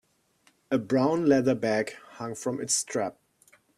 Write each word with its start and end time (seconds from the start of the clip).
A 0.71 0.79
brown 0.79 1.27
leather 1.27 1.53
bag 1.53 1.93
hung 2.13 2.33
from 2.33 2.59
its 2.59 2.73
strap. 2.73 3.19